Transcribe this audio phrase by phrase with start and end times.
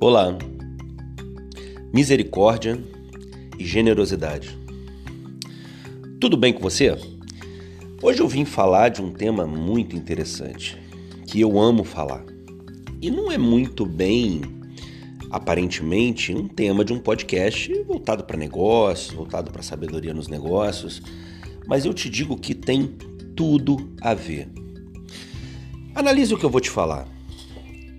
[0.00, 0.38] Olá,
[1.92, 2.78] misericórdia
[3.58, 4.56] e generosidade.
[6.20, 6.96] Tudo bem com você?
[8.00, 10.80] Hoje eu vim falar de um tema muito interessante
[11.26, 12.24] que eu amo falar
[13.02, 14.42] e não é muito bem,
[15.32, 21.02] aparentemente, um tema de um podcast voltado para negócios, voltado para sabedoria nos negócios,
[21.66, 22.86] mas eu te digo que tem
[23.34, 24.48] tudo a ver.
[25.92, 27.08] Analise o que eu vou te falar.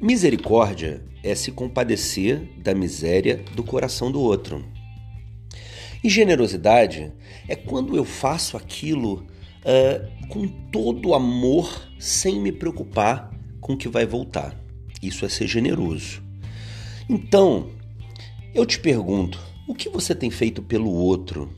[0.01, 4.63] Misericórdia é se compadecer da miséria do coração do outro.
[6.03, 7.11] E generosidade
[7.47, 9.25] é quando eu faço aquilo
[9.65, 14.55] uh, com todo amor, sem me preocupar com o que vai voltar.
[15.01, 16.21] Isso é ser generoso.
[17.09, 17.69] Então,
[18.53, 21.49] eu te pergunto, o que você tem feito pelo outro?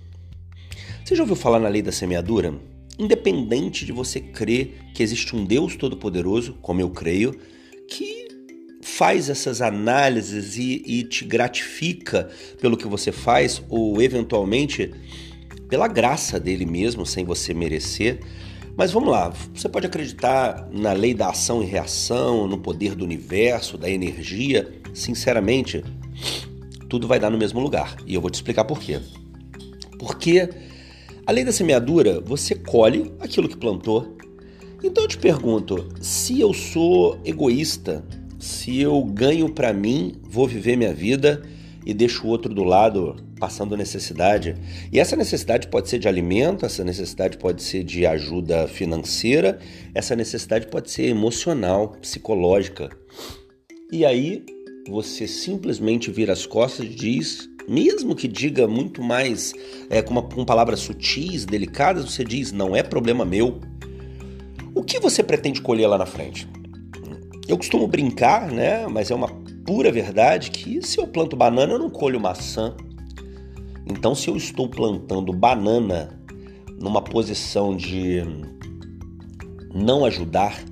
[1.03, 2.53] Você já ouviu falar na lei da semeadura?
[2.98, 7.39] Independente de você crer que existe um Deus todo-poderoso, como eu creio,
[9.02, 12.30] faz essas análises e, e te gratifica
[12.62, 14.94] pelo que você faz, ou eventualmente
[15.68, 18.20] pela graça dele mesmo, sem você merecer.
[18.77, 23.04] Mas vamos lá, você pode acreditar na lei da ação e reação, no poder do
[23.04, 24.72] universo, da energia.
[24.94, 25.84] Sinceramente,
[26.88, 27.98] tudo vai dar no mesmo lugar.
[28.05, 28.99] E eu vou te explicar por quê.
[29.98, 30.48] Porque
[31.26, 34.16] a lei da semeadura, você colhe aquilo que plantou.
[34.84, 38.05] Então eu te pergunto, se eu sou egoísta,
[38.41, 41.43] se eu ganho para mim, vou viver minha vida
[41.85, 44.55] e deixo o outro do lado passando necessidade.
[44.91, 49.59] E essa necessidade pode ser de alimento, essa necessidade pode ser de ajuda financeira,
[49.93, 52.89] essa necessidade pode ser emocional, psicológica.
[53.91, 54.43] E aí
[54.89, 59.53] você simplesmente vira as costas e diz, mesmo que diga muito mais
[59.87, 63.59] é, com, uma, com palavras sutis, delicadas, você diz: não é problema meu.
[64.73, 66.47] O que você pretende colher lá na frente?
[67.47, 68.88] Eu costumo brincar, né?
[68.88, 69.28] Mas é uma
[69.66, 72.75] pura verdade que se eu planto banana, eu não colho maçã.
[73.85, 76.19] Então, se eu estou plantando banana
[76.79, 78.21] numa posição de
[79.73, 80.63] não ajudar,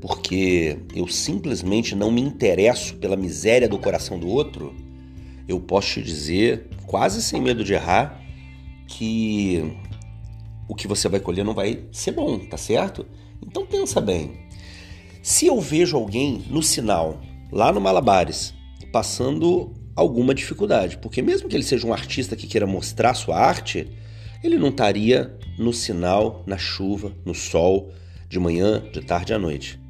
[0.00, 4.74] porque eu simplesmente não me interesso pela miséria do coração do outro,
[5.48, 8.20] eu posso te dizer, quase sem medo de errar,
[8.86, 9.76] que
[10.68, 13.06] o que você vai colher não vai ser bom, tá certo?
[13.44, 14.45] Então pensa bem.
[15.26, 17.20] Se eu vejo alguém no sinal,
[17.50, 18.54] lá no Malabares,
[18.92, 23.90] passando alguma dificuldade, porque mesmo que ele seja um artista que queira mostrar sua arte,
[24.40, 27.90] ele não estaria no sinal, na chuva, no sol,
[28.28, 29.80] de manhã, de tarde à noite.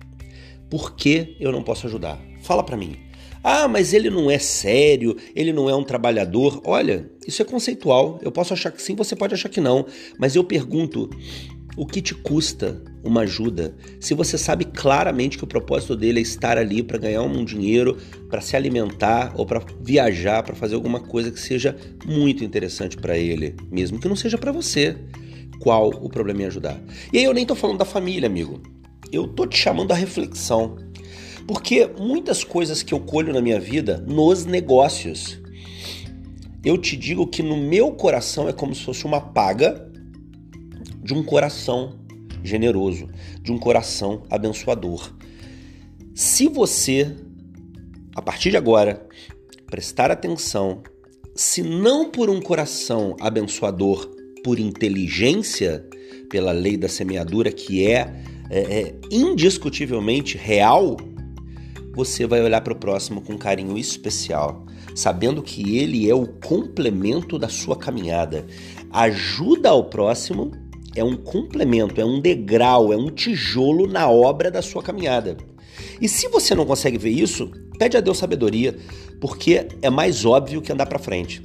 [0.70, 2.18] Por que eu não posso ajudar?
[2.40, 2.96] Fala para mim.
[3.44, 6.62] Ah, mas ele não é sério, ele não é um trabalhador.
[6.64, 8.18] Olha, isso é conceitual.
[8.22, 9.84] Eu posso achar que sim, você pode achar que não.
[10.18, 11.10] Mas eu pergunto:
[11.76, 16.22] o que te custa uma ajuda se você sabe claramente que o propósito dele é
[16.22, 17.98] estar ali para ganhar um dinheiro,
[18.30, 23.16] para se alimentar ou para viajar, para fazer alguma coisa que seja muito interessante para
[23.16, 24.96] ele, mesmo que não seja para você?
[25.60, 26.80] Qual o problema em ajudar?
[27.12, 28.60] E aí eu nem tô falando da família, amigo.
[29.12, 30.76] Eu tô te chamando à reflexão.
[31.46, 35.40] Porque muitas coisas que eu colho na minha vida nos negócios,
[36.64, 39.86] eu te digo que no meu coração é como se fosse uma paga
[41.06, 41.94] de um coração
[42.42, 43.08] generoso,
[43.40, 45.12] de um coração abençoador.
[46.14, 47.14] Se você,
[48.14, 49.06] a partir de agora,
[49.66, 50.82] prestar atenção,
[51.32, 54.10] se não por um coração abençoador,
[54.42, 55.86] por inteligência,
[56.28, 58.12] pela lei da semeadura, que é,
[58.50, 60.96] é, é indiscutivelmente real,
[61.94, 67.38] você vai olhar para o próximo com carinho especial, sabendo que ele é o complemento
[67.38, 68.44] da sua caminhada.
[68.90, 70.65] Ajuda ao próximo
[70.96, 75.36] é um complemento, é um degrau, é um tijolo na obra da sua caminhada.
[76.00, 78.76] E se você não consegue ver isso, pede a Deus sabedoria,
[79.20, 81.42] porque é mais óbvio que andar para frente.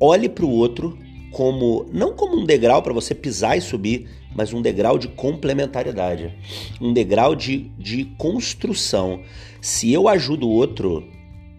[0.00, 0.98] Olhe para o outro
[1.32, 6.34] como não como um degrau para você pisar e subir, mas um degrau de complementariedade,
[6.80, 9.20] um degrau de, de construção.
[9.60, 11.06] Se eu ajudo o outro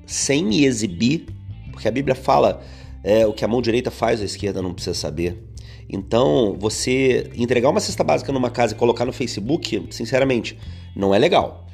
[0.05, 1.25] sem me exibir,
[1.71, 2.63] porque a Bíblia fala
[3.03, 5.46] é, o que a mão direita faz, a esquerda não precisa saber.
[5.89, 10.57] Então, você entregar uma cesta básica numa casa e colocar no Facebook, sinceramente,
[10.95, 11.65] não é legal.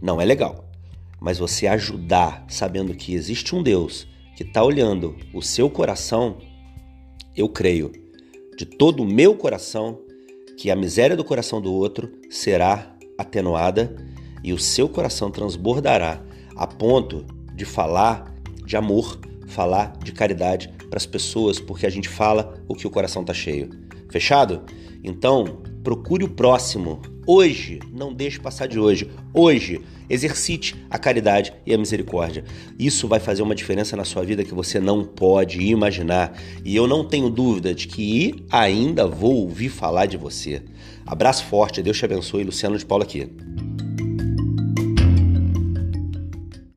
[0.00, 0.64] Não é legal.
[1.20, 4.06] Mas você ajudar sabendo que existe um Deus
[4.36, 6.38] que está olhando o seu coração,
[7.36, 7.92] eu creio,
[8.56, 10.00] de todo o meu coração,
[10.56, 13.94] que a miséria do coração do outro será atenuada
[14.42, 16.22] e o seu coração transbordará
[16.56, 17.24] a ponto
[17.54, 22.74] de falar de amor, falar de caridade para as pessoas, porque a gente fala o
[22.74, 23.68] que o coração está cheio.
[24.08, 24.62] Fechado?
[25.02, 29.10] Então, procure o próximo Hoje, não deixe passar de hoje.
[29.32, 29.80] Hoje,
[30.10, 32.44] exercite a caridade e a misericórdia.
[32.78, 36.38] Isso vai fazer uma diferença na sua vida que você não pode imaginar.
[36.62, 40.62] E eu não tenho dúvida de que ainda vou ouvir falar de você.
[41.06, 42.44] Abraço forte, Deus te abençoe.
[42.44, 43.26] Luciano de Paula aqui.